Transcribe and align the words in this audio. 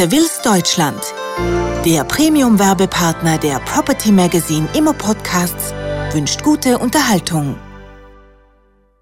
Seville's 0.00 0.40
Deutschland, 0.40 0.98
der 1.84 2.04
Premium-Werbepartner 2.04 3.36
der 3.36 3.58
Property 3.58 4.10
Magazine 4.10 4.66
Immo 4.74 4.94
Podcasts, 4.94 5.74
wünscht 6.14 6.42
gute 6.42 6.78
Unterhaltung. 6.78 7.54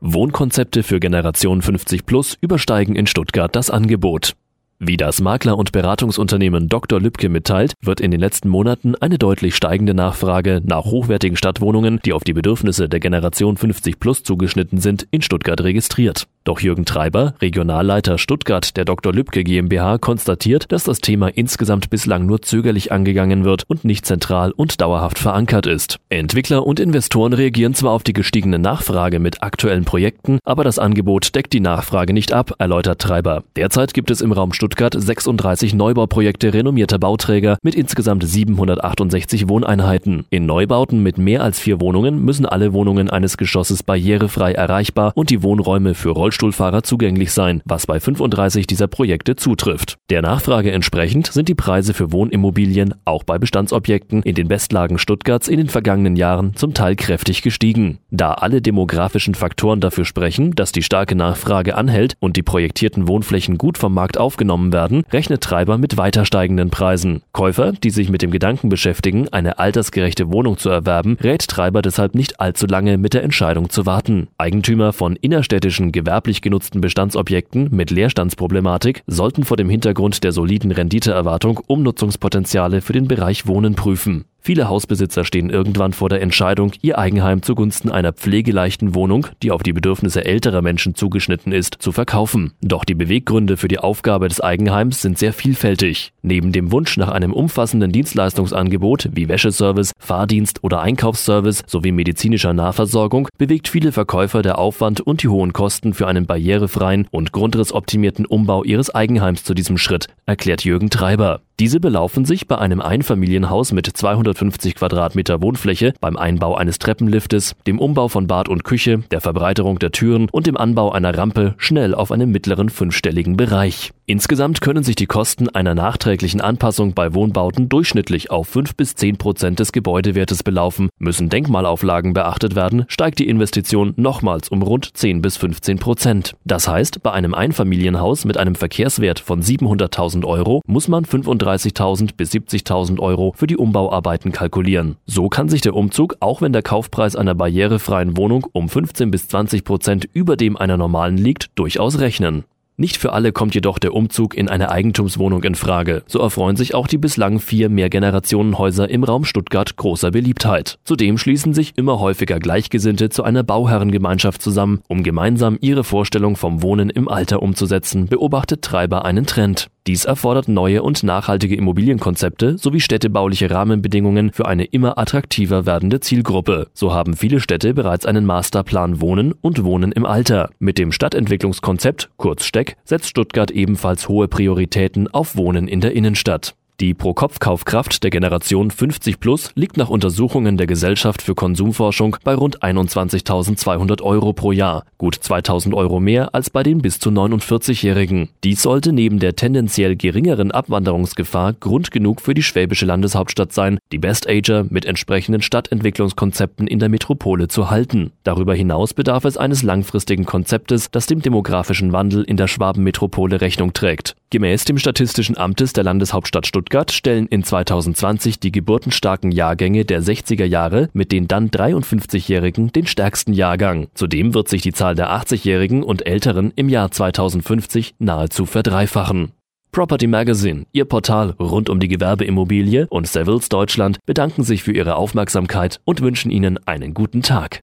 Wohnkonzepte 0.00 0.82
für 0.82 0.98
Generation 0.98 1.62
50 1.62 2.04
Plus 2.04 2.36
übersteigen 2.40 2.96
in 2.96 3.06
Stuttgart 3.06 3.54
das 3.54 3.70
Angebot. 3.70 4.34
Wie 4.80 4.96
das 4.96 5.20
Makler- 5.20 5.58
und 5.58 5.72
Beratungsunternehmen 5.72 6.68
Dr. 6.68 7.00
Lübke 7.00 7.28
mitteilt, 7.28 7.74
wird 7.82 8.00
in 8.00 8.12
den 8.12 8.20
letzten 8.20 8.48
Monaten 8.48 8.94
eine 8.94 9.18
deutlich 9.18 9.56
steigende 9.56 9.92
Nachfrage 9.92 10.62
nach 10.64 10.84
hochwertigen 10.84 11.36
Stadtwohnungen, 11.36 11.98
die 12.04 12.12
auf 12.12 12.22
die 12.22 12.32
Bedürfnisse 12.32 12.88
der 12.88 13.00
Generation 13.00 13.56
50 13.56 13.98
Plus 13.98 14.22
zugeschnitten 14.22 14.78
sind, 14.78 15.08
in 15.10 15.20
Stuttgart 15.20 15.60
registriert. 15.60 16.28
Doch 16.44 16.60
Jürgen 16.60 16.84
Treiber, 16.84 17.34
Regionalleiter 17.42 18.18
Stuttgart 18.18 18.76
der 18.76 18.84
Dr. 18.84 19.12
Lübke 19.12 19.42
GmbH, 19.42 19.98
konstatiert, 19.98 20.70
dass 20.70 20.84
das 20.84 21.00
Thema 21.00 21.26
insgesamt 21.26 21.90
bislang 21.90 22.24
nur 22.24 22.40
zögerlich 22.40 22.92
angegangen 22.92 23.44
wird 23.44 23.64
und 23.66 23.84
nicht 23.84 24.06
zentral 24.06 24.52
und 24.52 24.80
dauerhaft 24.80 25.18
verankert 25.18 25.66
ist. 25.66 25.98
Entwickler 26.08 26.64
und 26.64 26.78
Investoren 26.78 27.32
reagieren 27.32 27.74
zwar 27.74 27.90
auf 27.90 28.04
die 28.04 28.12
gestiegene 28.12 28.60
Nachfrage 28.60 29.18
mit 29.18 29.42
aktuellen 29.42 29.84
Projekten, 29.84 30.38
aber 30.44 30.62
das 30.62 30.78
Angebot 30.78 31.34
deckt 31.34 31.52
die 31.52 31.60
Nachfrage 31.60 32.12
nicht 32.12 32.32
ab, 32.32 32.54
erläutert 32.58 33.00
Treiber. 33.00 33.42
Derzeit 33.56 33.92
gibt 33.92 34.12
es 34.12 34.20
im 34.20 34.30
Raum 34.30 34.52
Stuttgart 34.52 34.67
36 34.76 35.74
Neubauprojekte 35.74 36.52
renommierter 36.52 36.98
Bauträger 36.98 37.58
mit 37.62 37.74
insgesamt 37.74 38.24
768 38.24 39.48
Wohneinheiten. 39.48 40.24
In 40.30 40.46
Neubauten 40.46 41.02
mit 41.02 41.18
mehr 41.18 41.42
als 41.42 41.58
vier 41.58 41.80
Wohnungen 41.80 42.24
müssen 42.24 42.46
alle 42.46 42.72
Wohnungen 42.72 43.10
eines 43.10 43.36
Geschosses 43.36 43.82
barrierefrei 43.82 44.52
erreichbar 44.52 45.12
und 45.14 45.30
die 45.30 45.42
Wohnräume 45.42 45.94
für 45.94 46.10
Rollstuhl 46.10 46.48
Rollstuhlfahrer 46.48 46.82
zugänglich 46.82 47.32
sein, 47.32 47.62
was 47.64 47.86
bei 47.86 48.00
35 48.00 48.66
dieser 48.66 48.86
Projekte 48.86 49.36
zutrifft. 49.36 49.96
Der 50.10 50.22
Nachfrage 50.22 50.72
entsprechend 50.72 51.26
sind 51.32 51.48
die 51.48 51.54
Preise 51.54 51.94
für 51.94 52.12
Wohnimmobilien 52.12 52.94
auch 53.04 53.24
bei 53.24 53.38
Bestandsobjekten 53.38 54.22
in 54.22 54.34
den 54.34 54.48
Bestlagen 54.48 54.98
Stuttgarts 54.98 55.48
in 55.48 55.58
den 55.58 55.68
vergangenen 55.68 56.16
Jahren 56.16 56.54
zum 56.54 56.74
Teil 56.74 56.96
kräftig 56.96 57.42
gestiegen. 57.42 57.98
Da 58.10 58.32
alle 58.32 58.62
demografischen 58.62 59.34
Faktoren 59.34 59.80
dafür 59.80 60.04
sprechen, 60.04 60.54
dass 60.54 60.72
die 60.72 60.82
starke 60.82 61.14
Nachfrage 61.14 61.76
anhält 61.76 62.14
und 62.20 62.36
die 62.36 62.42
projektierten 62.42 63.08
Wohnflächen 63.08 63.58
gut 63.58 63.78
vom 63.78 63.92
Markt 63.94 64.18
aufgenommen 64.18 64.57
werden, 64.72 65.04
rechnet 65.12 65.42
Treiber 65.42 65.78
mit 65.78 65.96
weiter 65.96 66.24
steigenden 66.24 66.70
Preisen. 66.70 67.22
Käufer, 67.32 67.72
die 67.72 67.90
sich 67.90 68.10
mit 68.10 68.22
dem 68.22 68.30
Gedanken 68.30 68.68
beschäftigen, 68.68 69.28
eine 69.28 69.58
altersgerechte 69.58 70.30
Wohnung 70.32 70.58
zu 70.58 70.68
erwerben, 70.68 71.16
rät 71.20 71.46
Treiber 71.48 71.82
deshalb 71.82 72.14
nicht 72.14 72.40
allzu 72.40 72.66
lange 72.66 72.98
mit 72.98 73.14
der 73.14 73.22
Entscheidung 73.22 73.70
zu 73.70 73.86
warten. 73.86 74.28
Eigentümer 74.38 74.92
von 74.92 75.16
innerstädtischen 75.16 75.92
gewerblich 75.92 76.42
genutzten 76.42 76.80
Bestandsobjekten 76.80 77.68
mit 77.70 77.90
Leerstandsproblematik 77.90 79.02
sollten 79.06 79.44
vor 79.44 79.56
dem 79.56 79.70
Hintergrund 79.70 80.24
der 80.24 80.32
soliden 80.32 80.72
Renditeerwartung 80.72 81.60
Umnutzungspotenziale 81.66 82.80
für 82.80 82.92
den 82.92 83.08
Bereich 83.08 83.46
Wohnen 83.46 83.74
prüfen. 83.74 84.24
Viele 84.48 84.70
Hausbesitzer 84.70 85.26
stehen 85.26 85.50
irgendwann 85.50 85.92
vor 85.92 86.08
der 86.08 86.22
Entscheidung, 86.22 86.72
ihr 86.80 86.98
Eigenheim 86.98 87.42
zugunsten 87.42 87.90
einer 87.90 88.14
pflegeleichten 88.14 88.94
Wohnung, 88.94 89.26
die 89.42 89.50
auf 89.50 89.62
die 89.62 89.74
Bedürfnisse 89.74 90.24
älterer 90.24 90.62
Menschen 90.62 90.94
zugeschnitten 90.94 91.52
ist, 91.52 91.76
zu 91.80 91.92
verkaufen. 91.92 92.54
Doch 92.62 92.86
die 92.86 92.94
Beweggründe 92.94 93.58
für 93.58 93.68
die 93.68 93.78
Aufgabe 93.78 94.26
des 94.26 94.40
Eigenheims 94.40 95.02
sind 95.02 95.18
sehr 95.18 95.34
vielfältig. 95.34 96.14
Neben 96.22 96.52
dem 96.52 96.72
Wunsch 96.72 96.96
nach 96.96 97.10
einem 97.10 97.34
umfassenden 97.34 97.92
Dienstleistungsangebot 97.92 99.10
wie 99.12 99.28
Wäscheservice, 99.28 99.92
Fahrdienst 99.98 100.64
oder 100.64 100.80
Einkaufsservice 100.80 101.64
sowie 101.66 101.92
medizinischer 101.92 102.54
Nahversorgung 102.54 103.28
bewegt 103.36 103.68
viele 103.68 103.92
Verkäufer 103.92 104.40
der 104.40 104.56
Aufwand 104.56 105.02
und 105.02 105.22
die 105.22 105.28
hohen 105.28 105.52
Kosten 105.52 105.92
für 105.92 106.06
einen 106.06 106.24
barrierefreien 106.24 107.06
und 107.10 107.32
grundrissoptimierten 107.32 108.24
Umbau 108.24 108.64
ihres 108.64 108.94
Eigenheims 108.94 109.44
zu 109.44 109.52
diesem 109.52 109.76
Schritt, 109.76 110.06
erklärt 110.24 110.64
Jürgen 110.64 110.88
Treiber. 110.88 111.42
Diese 111.60 111.80
belaufen 111.80 112.24
sich 112.24 112.46
bei 112.46 112.56
einem 112.56 112.80
Einfamilienhaus 112.80 113.72
mit 113.72 113.96
250 114.38 114.76
Quadratmeter 114.76 115.42
Wohnfläche 115.42 115.94
beim 116.00 116.16
Einbau 116.16 116.54
eines 116.54 116.78
Treppenliftes, 116.78 117.56
dem 117.66 117.80
Umbau 117.80 118.08
von 118.08 118.26
Bad 118.26 118.48
und 118.48 118.64
Küche, 118.64 119.02
der 119.10 119.20
Verbreiterung 119.20 119.78
der 119.78 119.90
Türen 119.90 120.28
und 120.30 120.46
dem 120.46 120.56
Anbau 120.56 120.92
einer 120.92 121.16
Rampe 121.16 121.54
schnell 121.58 121.94
auf 121.94 122.12
einem 122.12 122.30
mittleren 122.30 122.68
fünfstelligen 122.68 123.36
Bereich. 123.36 123.92
Insgesamt 124.10 124.60
können 124.62 124.82
sich 124.82 124.96
die 124.96 125.06
Kosten 125.06 125.48
einer 125.50 125.74
nachträglichen 125.74 126.40
Anpassung 126.40 126.94
bei 126.94 127.14
Wohnbauten 127.14 127.68
durchschnittlich 127.68 128.30
auf 128.30 128.48
5 128.48 128.74
bis 128.74 128.94
10 128.94 129.18
Prozent 129.18 129.60
des 129.60 129.70
Gebäudewertes 129.70 130.42
belaufen. 130.42 130.88
Müssen 130.98 131.28
Denkmalauflagen 131.28 132.14
beachtet 132.14 132.56
werden, 132.56 132.86
steigt 132.88 133.18
die 133.20 133.28
Investition 133.28 133.92
nochmals 133.96 134.48
um 134.48 134.62
rund 134.62 134.96
10 134.96 135.22
bis 135.22 135.36
15 135.36 135.78
Prozent. 135.78 136.36
Das 136.44 136.66
heißt, 136.66 137.02
bei 137.02 137.12
einem 137.12 137.34
Einfamilienhaus 137.34 138.24
mit 138.24 138.38
einem 138.38 138.54
Verkehrswert 138.54 139.20
von 139.20 139.42
700.000 139.42 140.24
Euro 140.24 140.62
muss 140.66 140.88
man 140.88 141.04
35 141.04 141.68
35.000 141.68 142.16
bis 142.16 142.32
70.000 142.32 143.00
Euro 143.00 143.32
für 143.36 143.46
die 143.46 143.56
Umbauarbeiten 143.56 144.32
kalkulieren. 144.32 144.96
So 145.06 145.28
kann 145.28 145.48
sich 145.48 145.60
der 145.60 145.74
Umzug, 145.74 146.16
auch 146.20 146.42
wenn 146.42 146.52
der 146.52 146.62
Kaufpreis 146.62 147.16
einer 147.16 147.34
barrierefreien 147.34 148.16
Wohnung 148.16 148.46
um 148.52 148.68
15 148.68 149.10
bis 149.10 149.28
20 149.28 149.64
Prozent 149.64 150.08
über 150.12 150.36
dem 150.36 150.56
einer 150.56 150.76
normalen 150.76 151.16
liegt, 151.16 151.50
durchaus 151.56 151.98
rechnen. 152.00 152.44
Nicht 152.80 152.96
für 152.96 153.12
alle 153.12 153.32
kommt 153.32 153.56
jedoch 153.56 153.80
der 153.80 153.92
Umzug 153.92 154.36
in 154.36 154.48
eine 154.48 154.70
Eigentumswohnung 154.70 155.42
in 155.42 155.56
Frage. 155.56 156.04
So 156.06 156.20
erfreuen 156.20 156.54
sich 156.54 156.76
auch 156.76 156.86
die 156.86 156.96
bislang 156.96 157.40
vier 157.40 157.68
Mehrgenerationenhäuser 157.70 158.88
im 158.88 159.02
Raum 159.02 159.24
Stuttgart 159.24 159.74
großer 159.74 160.12
Beliebtheit. 160.12 160.78
Zudem 160.84 161.18
schließen 161.18 161.54
sich 161.54 161.76
immer 161.76 161.98
häufiger 161.98 162.38
Gleichgesinnte 162.38 163.10
zu 163.10 163.24
einer 163.24 163.42
Bauherrengemeinschaft 163.42 164.40
zusammen, 164.40 164.80
um 164.86 165.02
gemeinsam 165.02 165.58
ihre 165.60 165.82
Vorstellung 165.82 166.36
vom 166.36 166.62
Wohnen 166.62 166.88
im 166.88 167.08
Alter 167.08 167.42
umzusetzen, 167.42 168.06
beobachtet 168.06 168.62
Treiber 168.62 169.04
einen 169.04 169.26
Trend. 169.26 169.70
Dies 169.88 170.04
erfordert 170.04 170.48
neue 170.48 170.82
und 170.82 171.02
nachhaltige 171.02 171.56
Immobilienkonzepte 171.56 172.58
sowie 172.58 172.80
städtebauliche 172.80 173.50
Rahmenbedingungen 173.50 174.32
für 174.32 174.44
eine 174.44 174.66
immer 174.66 174.98
attraktiver 174.98 175.64
werdende 175.64 176.00
Zielgruppe. 176.00 176.66
So 176.74 176.92
haben 176.92 177.16
viele 177.16 177.40
Städte 177.40 177.72
bereits 177.72 178.04
einen 178.04 178.26
Masterplan 178.26 179.00
Wohnen 179.00 179.32
und 179.32 179.64
Wohnen 179.64 179.92
im 179.92 180.04
Alter. 180.04 180.50
Mit 180.58 180.76
dem 180.76 180.92
Stadtentwicklungskonzept, 180.92 182.10
kurz 182.18 182.44
Steck, 182.44 182.76
setzt 182.84 183.08
Stuttgart 183.08 183.50
ebenfalls 183.50 184.10
hohe 184.10 184.28
Prioritäten 184.28 185.08
auf 185.08 185.36
Wohnen 185.38 185.66
in 185.66 185.80
der 185.80 185.94
Innenstadt. 185.94 186.57
Die 186.80 186.94
Pro-Kopf-Kaufkraft 186.94 188.04
der 188.04 188.10
Generation 188.10 188.70
50 188.70 189.18
Plus 189.18 189.50
liegt 189.56 189.76
nach 189.76 189.88
Untersuchungen 189.88 190.56
der 190.56 190.68
Gesellschaft 190.68 191.22
für 191.22 191.34
Konsumforschung 191.34 192.16
bei 192.22 192.36
rund 192.36 192.62
21.200 192.62 194.00
Euro 194.00 194.32
pro 194.32 194.52
Jahr, 194.52 194.84
gut 194.96 195.16
2.000 195.16 195.74
Euro 195.74 195.98
mehr 195.98 196.36
als 196.36 196.50
bei 196.50 196.62
den 196.62 196.78
bis 196.80 197.00
zu 197.00 197.10
49-Jährigen. 197.10 198.28
Dies 198.44 198.62
sollte 198.62 198.92
neben 198.92 199.18
der 199.18 199.34
tendenziell 199.34 199.96
geringeren 199.96 200.52
Abwanderungsgefahr 200.52 201.54
Grund 201.54 201.90
genug 201.90 202.20
für 202.20 202.34
die 202.34 202.44
schwäbische 202.44 202.86
Landeshauptstadt 202.86 203.52
sein, 203.52 203.80
die 203.90 203.98
Best-Ager 203.98 204.64
mit 204.70 204.84
entsprechenden 204.84 205.42
Stadtentwicklungskonzepten 205.42 206.68
in 206.68 206.78
der 206.78 206.90
Metropole 206.90 207.48
zu 207.48 207.70
halten. 207.70 208.12
Darüber 208.22 208.54
hinaus 208.54 208.94
bedarf 208.94 209.24
es 209.24 209.36
eines 209.36 209.64
langfristigen 209.64 210.26
Konzeptes, 210.26 210.92
das 210.92 211.06
dem 211.06 211.22
demografischen 211.22 211.92
Wandel 211.92 212.22
in 212.22 212.36
der 212.36 212.46
Schwabenmetropole 212.46 213.40
Rechnung 213.40 213.72
trägt. 213.72 214.14
Gemäß 214.30 214.66
dem 214.66 214.76
Statistischen 214.76 215.38
Amtes 215.38 215.72
der 215.72 215.84
Landeshauptstadt 215.84 216.46
Stuttgart 216.46 216.92
stellen 216.92 217.26
in 217.28 217.44
2020 217.44 218.38
die 218.38 218.52
geburtenstarken 218.52 219.32
Jahrgänge 219.32 219.86
der 219.86 220.02
60er 220.02 220.44
Jahre 220.44 220.90
mit 220.92 221.12
den 221.12 221.28
dann 221.28 221.48
53-Jährigen 221.48 222.70
den 222.70 222.86
stärksten 222.86 223.32
Jahrgang. 223.32 223.88
Zudem 223.94 224.34
wird 224.34 224.50
sich 224.50 224.60
die 224.60 224.74
Zahl 224.74 224.94
der 224.94 225.10
80-Jährigen 225.10 225.82
und 225.82 226.06
Älteren 226.06 226.52
im 226.56 226.68
Jahr 226.68 226.90
2050 226.90 227.94
nahezu 228.00 228.44
verdreifachen. 228.44 229.32
Property 229.72 230.06
Magazine, 230.06 230.66
Ihr 230.72 230.84
Portal 230.84 231.30
rund 231.38 231.70
um 231.70 231.80
die 231.80 231.88
Gewerbeimmobilie 231.88 232.86
und 232.90 233.06
Savills 233.06 233.48
Deutschland 233.48 233.98
bedanken 234.04 234.42
sich 234.42 234.62
für 234.62 234.72
Ihre 234.72 234.96
Aufmerksamkeit 234.96 235.80
und 235.86 236.02
wünschen 236.02 236.30
Ihnen 236.30 236.58
einen 236.66 236.92
guten 236.92 237.22
Tag. 237.22 237.56